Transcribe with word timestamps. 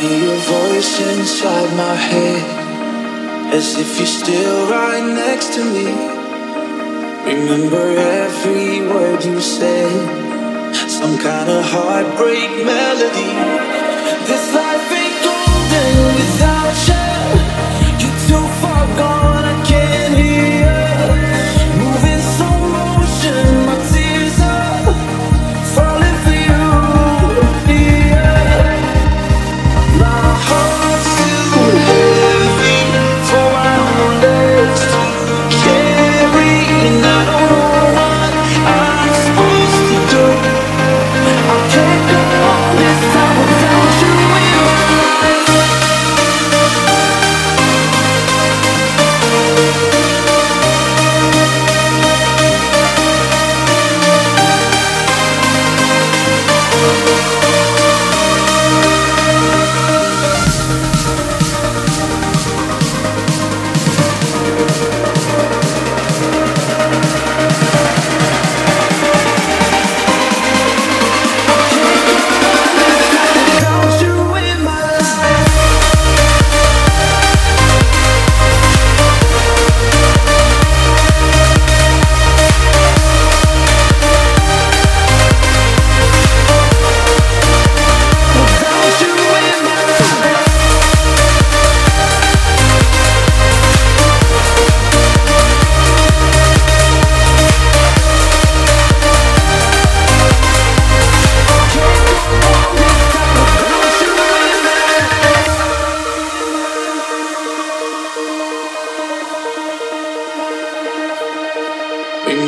hear 0.00 0.24
your 0.28 0.36
voice 0.36 0.92
inside 1.12 1.76
my 1.76 1.94
head 1.94 2.42
As 3.52 3.76
if 3.78 3.98
you're 3.98 4.06
still 4.06 4.70
right 4.70 5.04
next 5.24 5.54
to 5.54 5.62
me. 5.74 5.88
Remember 7.32 7.86
every 8.24 8.80
word 8.88 9.22
you 9.24 9.40
said 9.40 10.74
Some 10.74 11.18
kind 11.18 11.50
of 11.50 11.62
heartbreak 11.64 12.50
melody. 12.64 13.32
This 14.26 14.54
life 14.54 14.69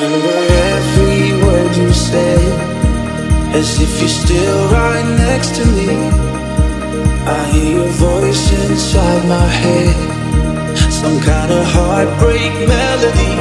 Remember 0.03 0.36
every 0.75 1.33
word 1.47 1.77
you 1.77 1.92
said 1.92 2.42
As 3.55 3.81
if 3.81 4.00
you're 4.00 4.08
still 4.08 4.69
right 4.72 5.06
next 5.17 5.55
to 5.55 5.64
me. 5.64 5.95
I 7.24 7.40
hear 7.52 7.77
your 7.77 7.86
voice 7.86 8.51
inside 8.64 9.29
my 9.29 9.46
head. 9.46 9.96
Some 10.91 11.20
kind 11.20 11.52
of 11.52 11.64
heartbreak 11.67 12.52
melody 12.67 13.31